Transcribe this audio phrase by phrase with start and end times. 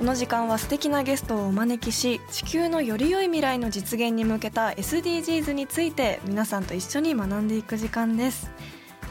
[0.00, 8.50] この時間は素敵なゲストをお招きし地球のより良い未来の実現に向けた SDGs について皆さんと一緒に学んでいく時間です、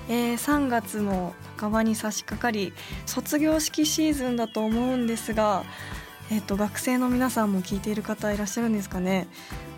[0.10, 2.74] えー3月も半ばに差し掛かり
[3.06, 5.64] 卒業式シーズンだと思うんですが
[6.32, 9.28] えっと学生の皆さんも聞いている方いらっしゃるんですかね。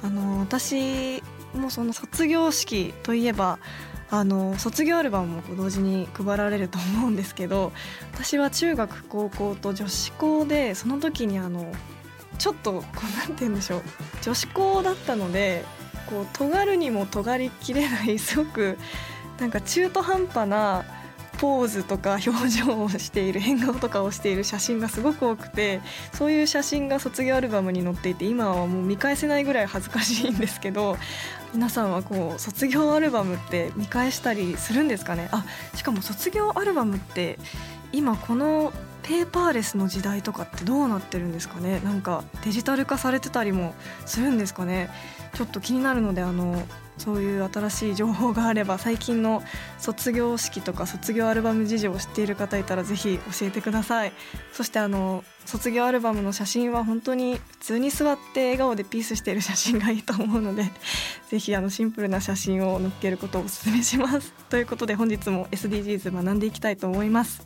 [0.01, 1.21] あの私
[1.53, 3.59] もその卒業式といえば
[4.13, 7.71] あの卒業アルバムも同時に配られると思うんですけど
[8.13, 11.73] 私は中学高校と女子校でその時にあの
[12.37, 13.83] ちょっとこうなんて言うんでしょう
[14.21, 15.63] 女子校だったので
[16.07, 18.77] こう尖るにも尖りきれない すごく
[19.39, 20.83] なんか中途半端な
[21.37, 25.81] ポーズとか表情をしている変顔とかをしている写真がすごく多くて
[26.13, 30.97] そういう写真が卒業アルバムに載っていて今はもう見返せないぐらい恥ずかしいんですけど
[31.53, 35.27] 皆さんはこう卒業アルバムって見返したりするんですかね？
[35.31, 37.37] あしかも卒業アルバムって
[37.91, 38.71] 今この
[39.11, 41.81] ペーパーレスの時代とかってどうなってるんですかね？
[41.81, 43.73] なんかデジタル化されてたりも
[44.05, 44.89] するんですかね？
[45.33, 46.63] ちょっと気になるのであの
[46.97, 49.43] そういう新しい情報があれば最近の
[49.79, 54.13] 卒業式とか卒業アルバム事情を知っている方いたらぜひ教えてください。
[54.53, 60.63] そしてあの卒業アルバムの写真は本当に普通に座って笑顔でピースしている写真がいいと思うので
[61.27, 64.31] ぜひあのシンプルな写真を載っけることをお勧めします。
[64.49, 67.45] ということで本日も SDGs 学んでいきたいと思います。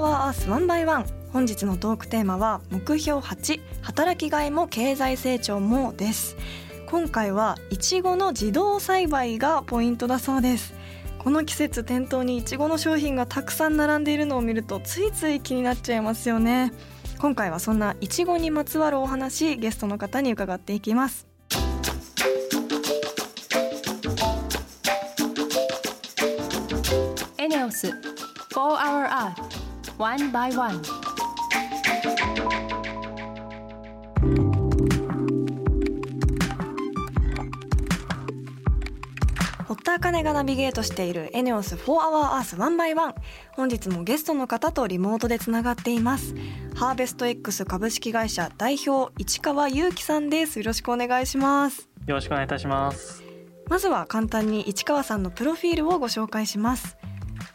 [0.00, 6.36] ネオス4 Hour Earth 1 by 1本日のトークテーマは目標8働きがいも経済成長もです。
[6.86, 10.72] 今回はいちごの自動栽培がポイントだそうです。
[11.18, 16.72] この季節店頭にいちごの商品がたくさん並んでいるのを見るとついつい気になっちゃいますよね。
[17.18, 21.26] 今回はそんないちごにまつわるお話ゲストの方に伺っていきます。
[27.36, 27.94] エネオス4
[28.54, 30.82] Hour Earth One by One.
[39.66, 43.14] 堀田茜がナビゲートしているエネオス4 Hour Earth 1 by 1
[43.52, 46.34] 本日もゲストの方とリモートでつながっています。
[46.74, 50.58] ハーベスト X 株式会社代表市川祐樹さんです。
[50.58, 51.88] よろしくお願いします。
[52.06, 53.28] よろしくお願いいたします。
[53.68, 56.96] まずは簡単に市川さんのプロフィールをご紹介します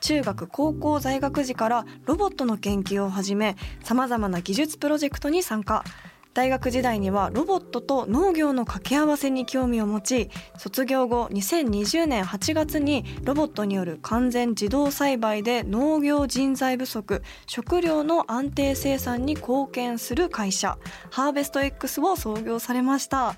[0.03, 3.55] 中学高校在学時からロボットの研究を始め
[3.85, 5.85] さまざまな技術プロジェクトに参加
[6.33, 20.77] 大学時代にはロボットと農業の掛け合わせに興味を持ち卒業後2020年8月にロボットによる完全自動栽培で農業人材不足食料の安定生産に貢献する会社
[21.11, 23.35] ハーベスト X を創業されました。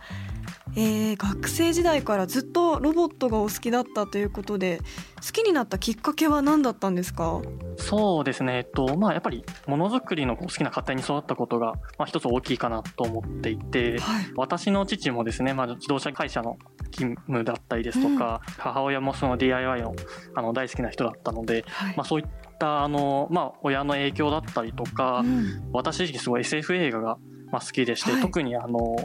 [0.76, 4.80] えー学生時代からずっとロボットがお好きだったということで
[5.26, 7.42] 好きになったきっかけは何だったんですか？
[7.78, 14.26] そうですね、えっと、まあやっぱりものづくりの好きな家庭に育ったことが、まあ一つ大きいかなと思っていて、はい。
[14.36, 16.58] 私の父もですね、まあ自動車会社の
[16.92, 19.94] 勤務だったりですとか、母親もその DIY の
[20.36, 21.98] あの大好きな人だったので、はい。
[21.98, 22.28] まあそういっ
[22.60, 25.70] たあの、まあ親の影響だったりとか、うん。
[25.74, 27.18] 私自身すごい SF 映画が
[27.52, 28.22] まあ好きでして、はい。
[28.22, 28.96] 特にあの、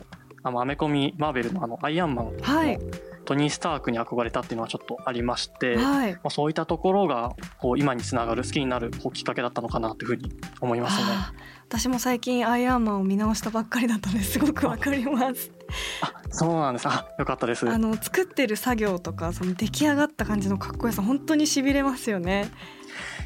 [0.43, 2.37] あのアメコミマーベルのあのアイアンマン。
[2.37, 2.79] のはい。
[3.27, 6.15] トニー・スタークに憧れたっていうのはちょっとありまして、はい。
[6.15, 11.07] まあ、そういったところがこう今につながる好きになるこうきっかけだったのかなというふうに思いますね。
[11.69, 15.53] 私も最近アイアンマンを見直したばっかりだったのですごくわかります。
[16.01, 16.89] あそうなんです。
[16.89, 17.69] あよかったです。
[17.69, 22.51] あの作ってる作業とかその出来上がった感じのかっこよさ本当にしびれますよね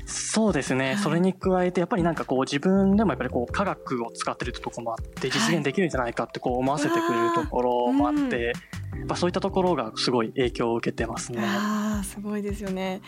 [0.07, 0.97] そうですね、はい。
[0.99, 11.43] それに加えてやっぱりなんかこう自分でもやっぱりこう科学を使ってるところもあって実現できるんじゃないかってこう思わせてくれるところもあって、うわーやっぱそういったところがすごい影響を受けてますね。
[11.43, 13.01] あーすごいですよね。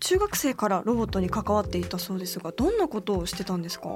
[0.00, 3.88] 中学生からロボットに関わっていたそうですがどんなことをしてたんですか？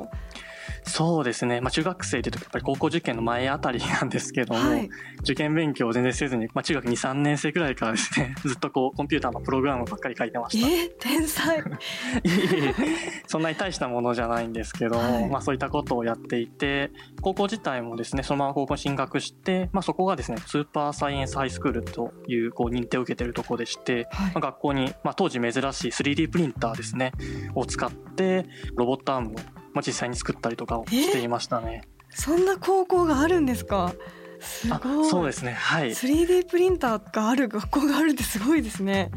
[0.84, 4.88] そうですね、まあ、中学生というとやっぱり高校受験の前あたりなんですけども、はい。
[5.20, 10.68] 受験勉強を全然せずに、まあ、中学23年生くらいからですね ずっとこうコンピューターのプログラムばっかり書いてました。
[10.68, 11.62] えー、天才。
[13.26, 15.28] そんなに大したものじゃないんですけども、はい。
[15.28, 16.90] まあ、そういったことをやっていて
[17.20, 24.32] 高校自体もですねそのまま高校に進学して、まあ、そこがですねスーパーサイエンスハイスクールというこう認定を受けているところでして、はい。
[24.32, 27.12] まあ、学校に、まあ、当時珍しい 3D プリンターですね
[27.54, 28.46] を使って
[28.76, 29.34] ロボットアームを、
[29.74, 31.82] まあ、実際に作ったりとかをしていましたね。
[32.10, 33.92] そんな高校があるんですか？
[34.40, 35.10] すあごい。
[35.10, 35.52] そうですね。
[35.52, 35.90] はい。
[35.90, 39.10] 3D プリンターがある学校があるってすごいですね。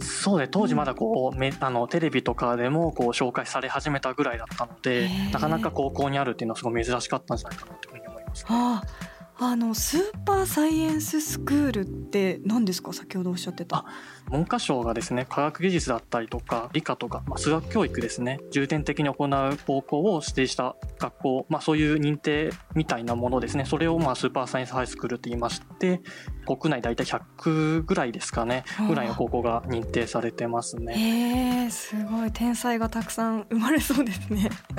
[0.00, 8.44] そうで当時まだこう、めあのテレビとかでもこう紹介され始めたぐらいだったのでなかなか高校にあるっていうのはすごい珍しかったんじゃないかなというふうに思います。
[8.48, 12.92] あああのスーパーサイエンススクールって何ですか？
[12.92, 13.76] 先ほどおっしゃってた。
[13.78, 13.84] あ
[14.30, 18.40] 文科省がですね科学技術だったりとか理科とか、まあ、数学教育ですね。
[18.50, 23.64] 重点的に行う高校を指定した学校、まあ、そういう認定みたいなものですね。
[23.64, 26.02] それをまあスーパーサイエンスハイスクールって言いまして
[26.44, 28.64] 国内大体100ぐらいですかね。
[28.88, 30.94] ぐらいの高校が認定されてますね。
[30.94, 32.32] へえすごい。
[32.32, 34.50] 天才がたくさん生まれそうですね。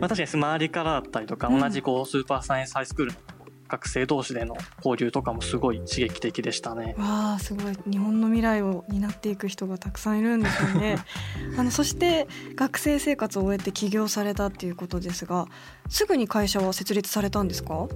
[0.00, 3.18] まあ、確かに周りからだったりとか、うん同じこうスーパーサイエンスハイスクールの
[3.68, 6.94] 学生同士での交流とかもすごい刺激的でしたね。
[6.98, 7.76] わあすごい。
[7.90, 10.96] 日本の未来を担っていく人がたくさんいるんですよね。
[11.58, 15.46] あのそして学生生活を終えて起業されたっていうことですが
[15.88, 17.88] すぐに会社は設立されたんですか？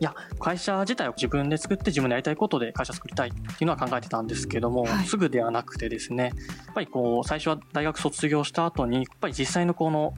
[0.00, 5.06] いや会社自体を自分で作って自分でやりたいことで会社作りたいっていうのは考えてたんですけども、はい。
[5.06, 6.32] すぐではなくてですね
[6.66, 10.14] やっぱりこう最初は大学卒業した後にやっぱり実際のこの、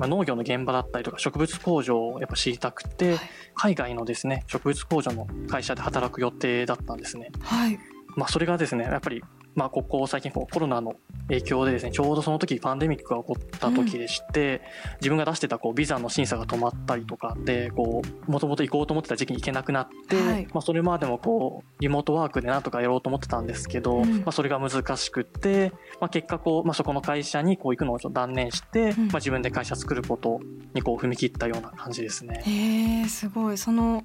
[0.00, 3.20] まあ、農業の現場だったりとか植物工場をやっぱ知りたくて、はい
[3.54, 7.30] 海外のですね植物工場の会社で働く予定だったんですね。
[7.42, 7.78] はい
[8.16, 9.22] まあ、それがですねやっぱり、
[9.54, 10.94] まあ、ここ最近こうコロナの
[11.28, 14.62] 影響でですねちょうどその時パンデミックが起こった時でして、
[15.00, 20.46] 自分が出してたこうビザの審査が止まったりとかでこうもともと行こうと思ってた時期に行けなくなって、はい。
[20.52, 24.18] まあ、それまでもこうリモートワークでなんとかやろうと思ってたんですけど、うん。
[24.18, 29.06] まあ、それが難しくって、まあ、結果こう、まあ、そこの会社にこう行くのをちょっと断念して、うん。
[29.08, 30.40] まあ、自分で会社作ること
[30.74, 32.42] にこう踏み切ったような感じですね。
[32.44, 33.58] へえすごい。
[33.58, 34.04] その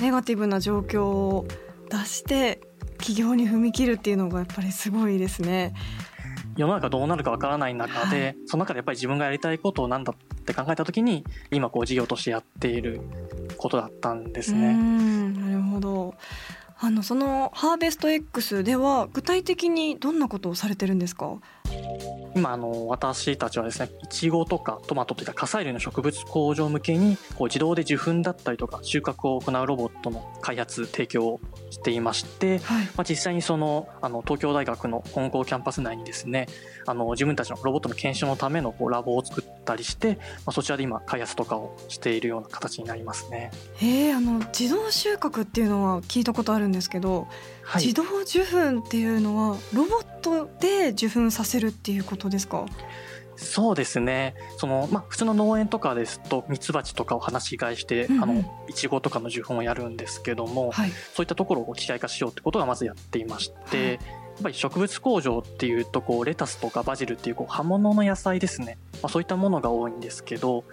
[0.00, 1.46] ネガティブな状況を
[1.90, 2.60] 出して
[2.98, 5.74] 起業に踏み切るっていうのがやっぱりすごいですね。
[6.56, 8.36] 世の中どうなるかわからない中で、はい。
[8.46, 13.00] その中でやっぱり自分がやりたいことをなんだって考えた時に今こう事業としてやっている
[13.58, 14.72] ことだったんですうね。
[14.72, 16.14] んなるほど。
[16.78, 21.36] あのそのハーベスト X では具体的にどんなことをされてるんですか？
[22.36, 31.40] 今あの私たちはですねいちごとかトマトといった火砕類の植物工場向けにこう自動で受粉だったりとか収穫を行うロボットの開発提供を
[31.70, 32.84] していまして、はい。
[32.84, 36.46] まあ、実際にそのあの東京大学の本校キャンパス内にですね
[36.86, 43.50] あの自分たちのロボットの検証のためのこうラボを作ったりして、まあ、そちらで今開発とかをしているような形になりますね。
[43.76, 47.28] へえあの自動収穫っていうのは聞いたことあるんですけど、
[47.62, 47.82] はい。
[47.84, 52.64] 自動受粉っていうのはロボットで受粉させるっていうことですか？
[53.38, 54.34] そうですね。
[54.56, 58.22] その、まあ、普通の農園とかですとミツバチとかを放し飼いして、うんうん。
[58.22, 60.90] あのいちごとかの受粉をやるんですけども、はい。
[60.90, 63.92] そういったところを機械化しようってことがまずやっていまして、はい。
[63.92, 63.98] や
[64.38, 70.64] っぱり植物工場っていうとこうレタスとかバジルっていうこう葉物の野菜ですね、まあ、そういったものが多いんですけど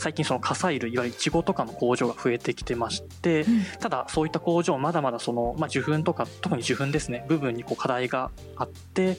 [0.00, 3.64] 最近その火砕類いわゆるイチゴとかの工場が増えてきてまして、うん。
[3.78, 9.16] ただそういった工場まだまだその、まあ、受粉とか特に受粉ですね部分にこう課題があってやっ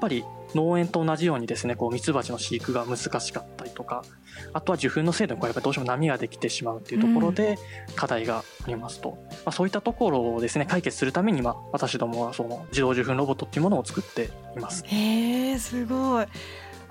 [0.00, 0.24] ぱり
[0.54, 4.04] 農園と同じようにですねこうミツバチの飼育が難しかったりとか
[4.52, 7.58] あとは受粉の精度にこうやっぱりどうしても波ができてしまうっていうところで
[7.94, 14.84] 課題がありますと、まあ、そういったところをですね解決するために、まあ、私どもはその自動受粉ロボットっていうものを作っています。
[14.86, 16.26] へえすごい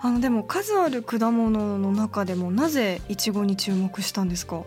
[0.06, 4.64] あのでも数ある果物の中でもなぜイチゴに注目したんですか？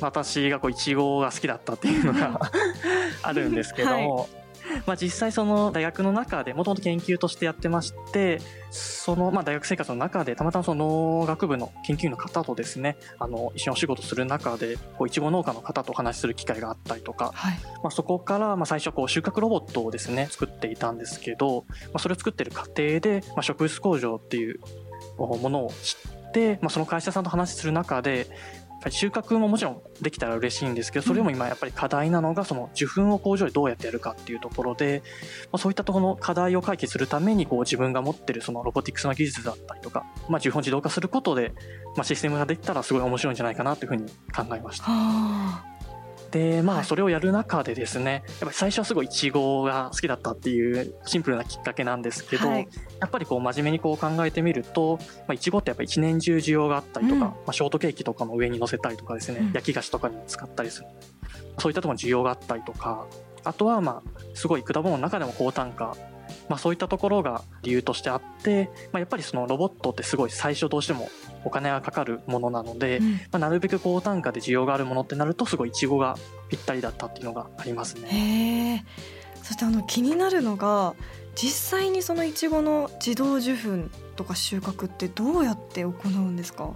[0.00, 2.40] 私がこうイチゴが好きだったっていうのが
[3.22, 4.28] あるんですけども、
[4.86, 17.58] まあ、実際その大学の中でもともと研究としてやってましてそのまあ大学生活の中でたまたまその農学部の研究員の方とですねあの一緒にお仕事する中でこういちご農家の方とお話しする機会があったりとか、はい。
[17.82, 24.60] まあ、そこからまあ最初こう収穫ロボットをですね作っていたんですけど、まあ、それを作ってる過程で、まあ、植物工場っていう
[25.18, 25.96] ものを知
[26.28, 28.26] って、まあ、その会社さんと話しする中で
[28.86, 35.02] ぱり収穫ももちろんできたら嬉しいんですけどそれも今やっぱり課題なのがその受粉を工場でどうやってやるかっていうところで、
[35.46, 41.52] まあ、そういったところの課題を解決するためにこう自分が持ってるそのロボティクスの技術だったりとか、まあ、受粉自動化することで、
[41.96, 45.75] まあ、システムができたらすごい面白いんじゃないかなというふうに考えました。
[46.26, 46.82] はでまはい。
[46.82, 52.68] あそれをやる中でですね、やっぱり最初はすごいイチゴが好きだったっていうシンプルなきっかけなんですけど、はい。
[53.00, 57.20] やっぱりこう真面目にこう考えてみると、まあ、イチゴってやっぱ一年中需要があったりとか、うん。
[57.20, 59.52] まあ、ショートケーキとかの上に乗せたりとかですね、うん。
[59.52, 60.86] 焼き菓子とかに使ったりする。
[61.58, 63.06] そういったところに需要があったりとか
[63.44, 65.96] あとはまあすごい果物の中でも高単価
[66.48, 71.08] まあ、そういったところが理由としてあって、まあ、やっぱりそのロボットってすごい最初どうしても
[71.44, 73.12] お金がかかるものなので、うん。
[73.12, 76.16] まあ、なるべく高単価で需要があるものってなるとすごいイチゴが
[76.48, 78.84] ぴったりだったっていうのがありますね。
[79.42, 80.94] そしてあの気になるのが
[81.34, 86.70] 実際にそのいちごの自動受粉とか収穫ってどうやって行うんですか？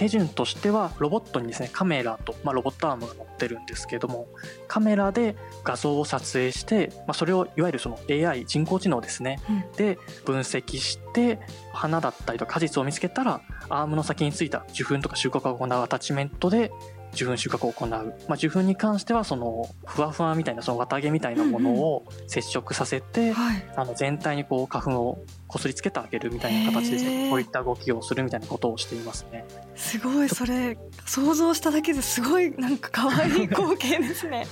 [0.00, 4.28] 手順としてはロボットにですねカメラと、まあ、ロボットアームが乗ってるんですけども
[4.66, 9.72] カメラで画像を撮影して、まあ、それをいわゆるその AI 人工知能ですね、うん。
[9.76, 11.38] で分析して
[11.74, 16.72] 花だったりとか果実を見つけたらアームの先についた受粉とか収穫を行うアタッチメントで
[17.12, 23.64] 受粉収穫を行う、まあ、受粉に関してはそのふわふわみたいなその綿毛みたいなものを接触させて、はい。
[23.76, 29.44] あの全体にこう花粉をこすりつけてあげるみたいな形でですねこういった動きをするみたいなことをしていますね。
[29.74, 34.46] すごいそれ想像しただけですごいなんか可愛い 光景ですね。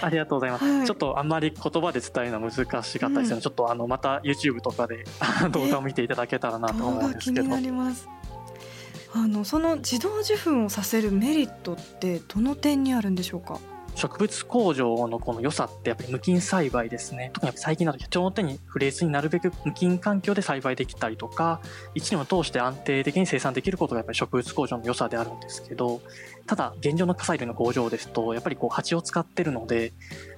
[0.00, 0.64] ありがとうございます。
[0.64, 0.86] はい。
[0.86, 3.34] ちょっとあんまり言葉で伝えるのは難しかったですよね。
[3.34, 3.40] うん。
[3.40, 5.04] ちょっとあのまた YouTube とかで
[5.50, 7.48] 動画を見ていただけたらなと動思うんですけど。
[7.48, 7.68] 画気にな。
[7.70, 8.08] ります
[9.14, 13.58] あのその自動受粉をさせるメリットってどの点にあるんでしょうか？
[13.94, 17.30] 植物工場のこの良さってやっぱり無菌栽培ですね。
[17.32, 21.60] 特に最近だと人の手に触れずになるべく無菌環境で栽培できたりとか、
[21.96, 26.00] 一年を通して安定的に生産できることがやっぱり植物工場の良さであるんですけど、
[26.46, 29.92] ただ現状の火砕類の工場ですと、やっぱりこう蜂を使ってるので、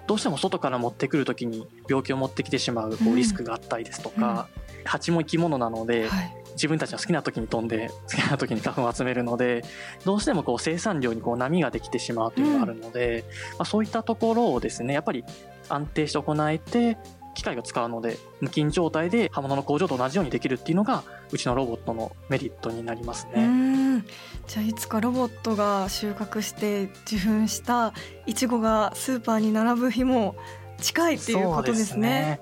[0.07, 3.13] どうしても外から持ってくるときに病気を持ってきてしまうこうん。
[3.13, 4.49] うリスクがあったりですとか、
[4.85, 9.65] 蜂も生き物なので、はい自分たちの好きな時に飛んで好きな時に花粉を集めるので
[10.05, 13.25] どうしてもこう生産量にこう波ができてしまうというのがあるので、
[13.59, 15.25] まあ、そういったところをですねやっぱり
[15.69, 16.99] 安定して行えて
[17.35, 24.05] 機械を使うので無菌状態で刃物の工場と同じようにできるっていうのがうちのロボットのメリットになりますうね。
[24.47, 27.93] じゃあいつかロボットが収穫して受粉した
[28.27, 30.35] いちごがスーパーに並ぶ日も
[30.79, 32.41] 近いっていうことですね。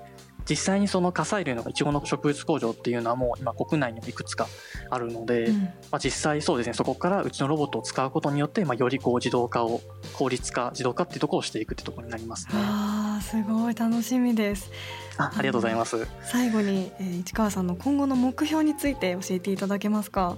[0.49, 4.47] 実際にその火砕類のイチゴの植物工場っていうのはもう今国内にもいくつか
[4.89, 9.81] あるので、うんまあ、実際そうですねそこからうちのロボットを使うことによって、まあ、よりこう自動化を
[10.13, 12.53] 効率化自動化っていうところをしていくってところになりますね。
[12.55, 14.71] あーすごい楽しみです
[15.17, 16.07] あありがとうございます。
[16.23, 20.37] 最後に、えー市川さんの今後の目標について教えていただけますか？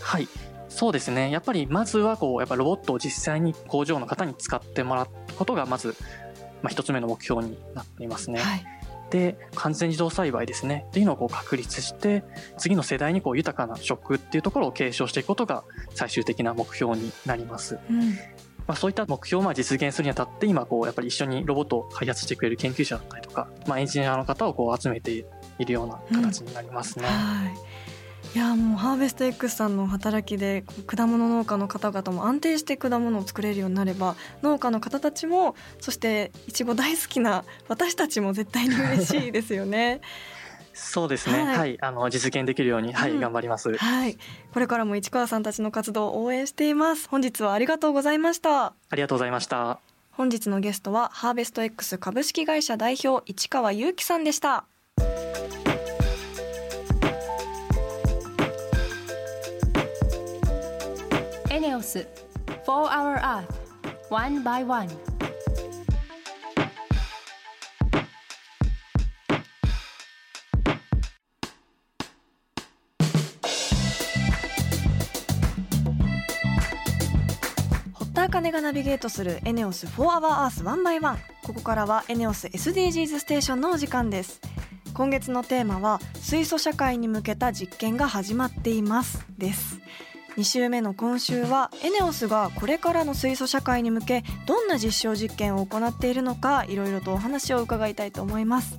[0.00, 0.28] はい。
[0.68, 1.30] そうですね。
[1.30, 5.08] やっぱりまずはこう、やっぱロボットを実際に工場の方に使ってもらう
[5.38, 5.94] ことがまず、
[6.60, 8.40] まあ、一つ目の目標になっていますね。
[8.40, 8.66] はい
[9.10, 10.86] で、完全自動栽培ですね。
[10.88, 12.24] っていうのをこう確立して、
[12.58, 17.78] 次の世代にこう豊かな食っていうところを継承していくことが最終的な目標になります。
[17.90, 18.10] うん
[18.66, 25.12] まあ、そういった目標をまあ実現するにあたって、今こう、やっぱり一緒にロボットを開発してくれる研究者だったりとか、まあ、エンジニアの方をこう集めて
[25.58, 27.06] いるような形になりますね。
[27.06, 27.85] はい
[28.36, 40.02] いやもうハーベスト X さんの働きで果物農家の方々も安定して果物を作れるようになれば農家の方たちもそしていちご大好きな私たちも絶対に嬉しいですよね。
[40.74, 41.44] そうですね。
[41.44, 41.78] はいはい。
[41.80, 43.74] あの、実現できるように、はい、うん頑張ります。
[43.74, 44.18] はい
[44.52, 49.78] これからも市川さんたちの活動を応援しています本日はありがとうございましたありがとうございました。
[50.10, 54.66] 本日のゲストはハーベスト X 株式会社代表市川祐樹さんでした
[61.76, 62.06] オス
[62.64, 63.44] 4 Hour Earth
[64.08, 64.88] One by One.
[77.92, 84.40] 堀田茜がナビゲートするエネオス4 Hour Earth One by One ここからはエネオス SDGs ステーションのお時間です。
[84.94, 89.78] 今月のテーマは水素社会に向けた実験が始まっていますです。
[90.36, 98.78] 2週目の今週はエネオスがこれからの水素社会に向けどんな実証実験を行っているのかいろいろとお話を伺いたいと思います。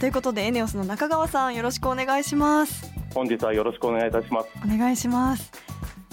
[0.00, 2.90] ということでエネオスの中川さんよろしくお願いします。
[3.14, 4.48] 本日はよろしくお願いいたします。
[4.64, 5.52] お願いします。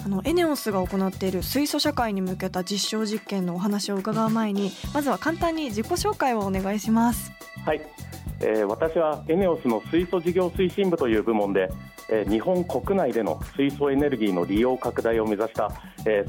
[0.03, 7.31] あのエネオスが行っている水素社会に向けた実証実験のお話を伺う前にまずは簡単に自己紹介をお願いします。
[7.65, 7.81] はい。
[8.43, 11.90] えー、私はエネオスの水素事業推進部という部門で、えー、
[12.27, 15.71] 日本国内での水素エネルギーの利用拡大を目指した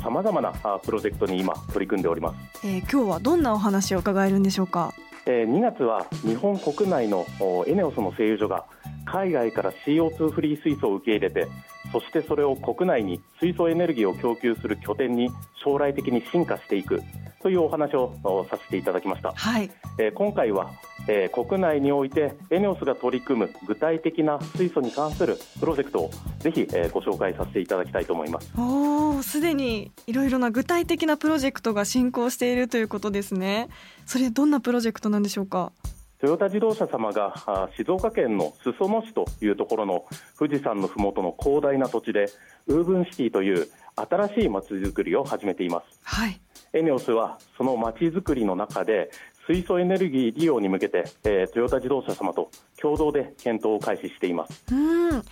[0.01, 0.53] さまざまな
[0.85, 4.95] プロジェクトに今取り組んでおります、えー、今日はどんなお話を伺えるんでしょうか、
[5.27, 7.27] えー、2月は日本国内の
[7.67, 8.65] エネオスの製油所が
[9.05, 11.49] 海外から CO2 フリー水素を受け入れて
[11.91, 15.31] そしてそれを国内に水素エネルギーを供給する拠点に
[15.65, 17.03] 将来的に進化していく
[17.43, 20.71] というお話をさせていただきました、はい、えー、今回は
[21.09, 28.53] えー、国内においてエネオスが取り組む具体的な水素に関するプロジェクトをぜひ、えー、ご紹介させていただきたいと思います。
[28.59, 33.69] おすでにいろいろな具体的なプロジェクトが進行しているということですね。
[34.07, 35.73] それどんなプロジェクトなんでしょうか？
[36.21, 40.05] トヨタ自動車様が静岡県の裾野市というところの
[40.39, 42.27] 富士山のふもとの広大な土地で
[42.69, 43.67] ウーブンシティという
[43.97, 46.41] 新しいまちづくりを始めています、はい、
[46.73, 49.11] エネオスはそのまちづくりの中で
[49.47, 54.65] 水素エネルギー利用に向けて、えー、トヨタ自動車様と共同で検討を開始しています。
[54.71, 55.09] うん。
[55.09, 55.23] ウー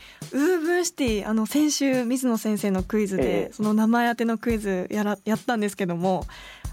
[0.61, 6.25] ブンシティあの先週水野先生のクイズで、えー、その名前当てのクイズやらやったんですけども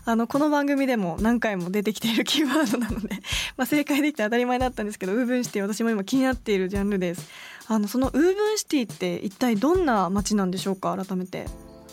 [0.06, 3.10] あのこの番組でも何回も出てきているキーワードなので
[3.56, 7.29] まあ正解できて当たり前だったんですけどウーブンシティ私も今気になっているジャンルです。
[7.67, 11.46] あのそのウーブンシティって一体どんな街なんでしょうか改めて。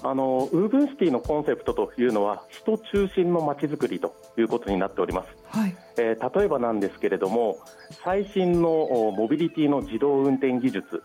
[0.06, 7.58] あのウーブンシティのコンセプトというのは人中心のまちづくりということになっております、はい、えー、例えばなんですけれども
[8.02, 11.02] 最新のモビリティの自動運転技術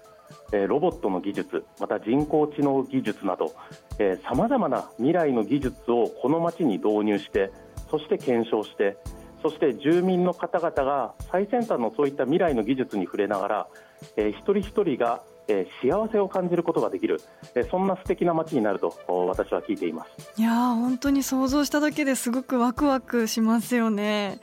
[0.51, 3.53] えロボットの技術また人工知能技術など
[4.24, 7.51] さまざまな未来の技術をこの街に導入して
[7.89, 8.98] そして検証して
[9.41, 13.67] そして住民の方々が最先端のそういった未来の技術に触れながら、
[14.17, 17.19] えー、一人一人がえー、幸せを感じることができる、
[17.55, 20.39] えー、そんな素敵な街になると私は聞いています。
[20.39, 24.39] いや本当に想像しただけですごくワクワクしますよね。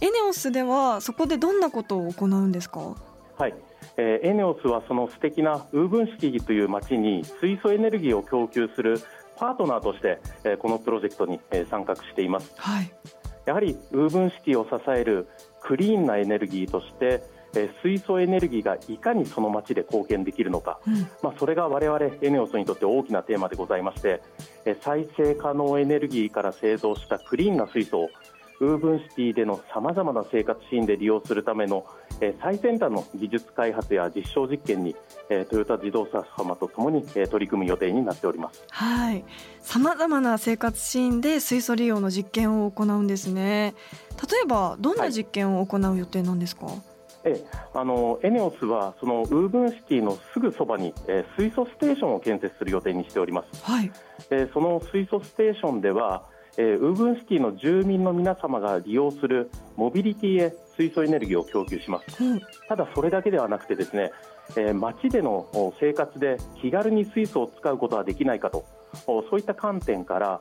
[0.00, 2.94] エネオスではそこでどんなことを行うんですか？
[3.36, 3.54] はい、
[3.96, 9.00] えー、エネオスはその素敵なウーブンシティという街に水素エネルギーを供給する
[9.36, 12.92] パートナーとして、えー、このプロジェクトに、えー、参画しています、はい、
[13.46, 15.26] やはりウーブンシティを支える
[15.60, 17.24] クリーンなエネルギーとして
[17.56, 24.22] え水素エネルギーがいかにその街で貢献できるのか、うん、まあ、それが我々エネオスにとって大きなテーマでございまして、
[24.64, 28.10] え再生可能エネルギーから製造したクリーンな水素を
[28.60, 31.86] ウーブンシティでのさまざまな生活シーンで利用するための、
[32.20, 34.94] え最先端の技術開発や実証実験に、
[35.28, 38.64] えトヨタ自動車様とともに、え取り組む予定になっております。
[38.70, 39.24] はい。
[39.60, 43.74] さまざまな生活シーンで水素利用の実験を行うんですね。
[44.30, 46.93] 例えばどんな実験を行う予定なんですか、はい
[47.24, 53.90] えあのエネオスはそのウーブンシティのすぐそばに、え水素ステーションを建設する予定にしております、はい。
[54.30, 56.24] えその水素ステーションでは、
[56.56, 64.12] えウーブンシティの住民の皆様が利用するモビリティへ水素エネルギーを供給します、うん、ただそれだけではなくてですね、
[64.56, 65.48] え街での
[65.80, 68.64] 生活で気軽に水素を使うことはできないかと
[69.06, 70.40] そういった観点から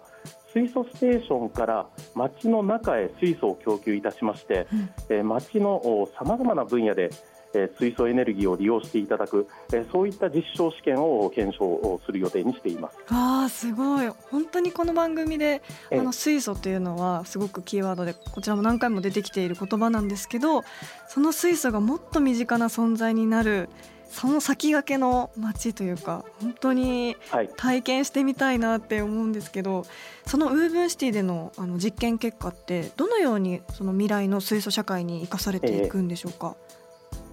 [0.53, 4.67] 水素ステーションから町の中へ水素を供給いたしまして、
[5.09, 7.09] うん、町のさまざまな分野で
[7.77, 9.47] 水素エネルギーを利用していただく
[9.91, 12.97] そういった実証試験を検証する予定にしています。
[13.09, 14.09] あすごい。
[14.31, 15.61] 本当にこの番組で
[15.91, 20.63] あの水素というのはすごくキーワードでこちらも何回も出てきている言葉なんですけど
[21.07, 23.69] その水素がもっと身近な存在になる
[24.09, 27.15] その先駆けの街というか本当に
[27.57, 29.85] 体験してみたいなって思うんですけど、はい、
[30.25, 36.55] そのウーブンシティでのあの実験結果ってどのようにその未来の水素社会に生かされていくんでしょうか、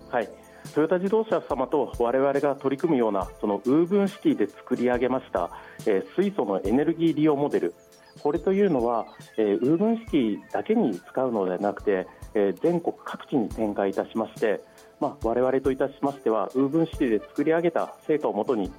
[0.08, 0.28] えー、はい。
[0.74, 5.50] トヨタ自動車様と我々が取り組むようなそのウーブンシティで作り上げました、
[5.86, 7.74] えー、水素のエネルギー利用モデル。
[8.22, 9.06] これというのは、
[9.38, 14.60] えー、ウーブンシティだけに使うのではなくて、えー、全国各地に展開いたしまして
[15.00, 18.70] まあ、我々といたしましてはウーブンシティで作り上げた成果をもとに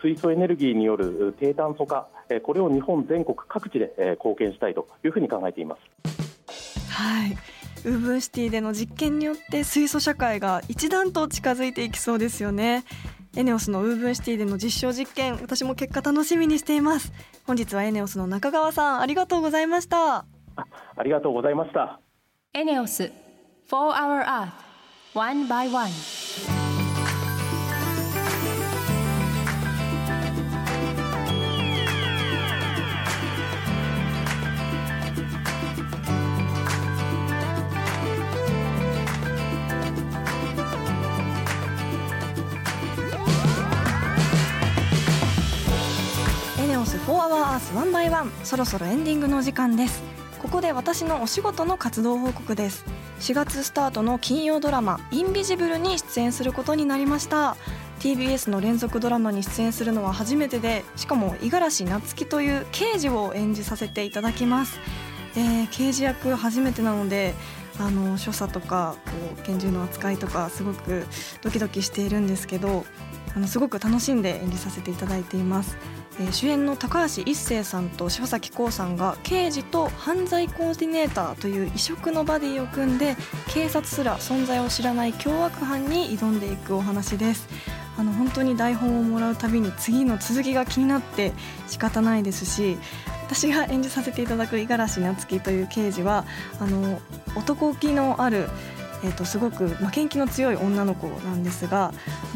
[0.00, 2.08] 水素エネルギーによる低炭素化
[2.42, 5.80] これを日本全国各地で貢献したいというふうに考えています。
[6.90, 7.36] はい。
[7.84, 12.84] ウーブンシティでの実験によって水素社会が一段と近づいていきそうですよね。
[13.36, 17.12] エネオスのウーブンシティでの実証実験私も結果楽しみにしています。
[17.46, 20.24] 本日はエネオスの中川さんありがとうございました。
[20.56, 22.00] あありがとうございました。
[22.54, 23.12] エネオス
[23.68, 24.65] 4 Hour Earth
[25.16, 25.88] One by One.
[46.58, 50.02] エネオス4アワーアース1 by 1そろそろエンディングの時間です。
[50.42, 52.84] ここで私のお仕事の活動報告です。
[53.20, 57.56] 4月スタートの金曜ドラマインビジブルに出演することになりました。
[58.00, 64.78] TBS の連続ドラマに出演するのは初めてでしかも五十嵐夏樹という刑事を演じさせていただきます、
[65.34, 67.34] えー、刑事役初めてなので
[67.78, 71.06] あの所作とかこう拳銃の扱いとかすごく
[71.42, 72.84] ドキドキしているんですけど
[73.34, 75.76] あのすごく楽しんで演じさせていただいています。
[76.18, 83.16] え、主演の高橋一生さんと柴咲コウさんが刑事と犯罪コーディネーターという異色のバディを組んで
[83.48, 87.48] 警察すら存在を知らない凶悪犯に挑んでいくお話です。
[87.98, 91.32] あの本当に台本をもらうたびに次の続きが気になって
[91.66, 92.76] 仕方ないですし
[93.26, 96.24] 私が演じさせていただく五十嵐夏樹という刑事は
[96.60, 97.00] あの
[97.36, 98.48] 男気のある
[99.04, 101.92] えー、とすごく負けん気の強い女の子なんですが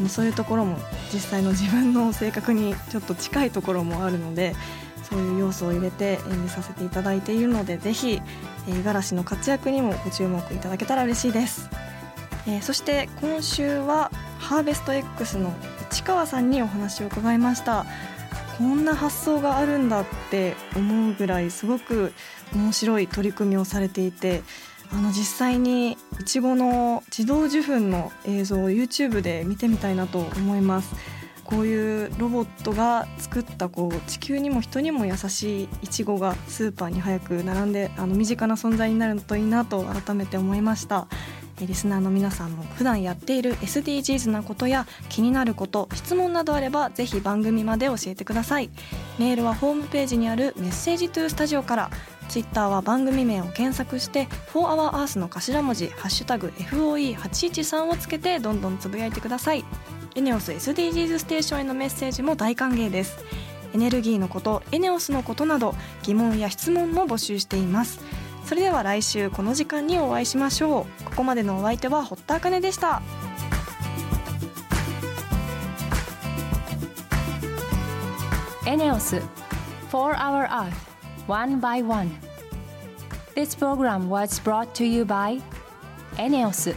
[0.07, 0.77] そういうところも
[1.13, 4.55] 実際の自分の性格にちょっと近いところもあるので
[5.03, 8.21] そういう要素を入れて演じさせていただいているのでぜひ
[8.67, 11.69] 五十嵐の活躍にもご注目いただけたら嬉しいです、
[12.47, 15.53] えー、そして今週はハーベスト X の
[15.89, 17.85] 市川さんにお話を伺いました。
[18.61, 22.13] こんな発想があるんだって思うぐらいすごく
[22.53, 24.43] 面白い取り組みをされていて
[24.93, 30.93] あの実際にいちごの自動受粉の映像を YouTube で見てみたいなと思います。
[31.45, 41.07] こういうロボットが作ったこう地球にも人にも優しいいちごがスーパーに早く並んであの身近な存在になるといいなと改めて思いました。
[41.59, 48.69] リスナーの皆さんも普段やっている SDGs なことや気になること質問などあればぜひ番組まで教えてください。
[49.19, 51.91] メールはホームページにあるメッセージトゥースタジオから。
[52.31, 59.65] ツイッターは番組名を検索して「4HourEarth」の頭文字「ハッシュタグ #FOE813」をつけてどんどんつぶやいてください。
[60.15, 63.17] エネオス SDGs ステーションへのメッセージも大歓迎です。
[63.73, 67.99] エネルギーのことエネオスのことなど疑問や質問も募集しています。
[68.45, 71.03] それでは来週この時間にお会いしましょう。
[71.03, 73.01] ここまでのお相手は堀田茜でした。
[78.65, 79.21] エネオス
[79.91, 80.90] 4 Hour Earth
[81.27, 82.17] one by one.
[83.35, 85.41] This program was brought to you by
[86.17, 86.75] ENEOS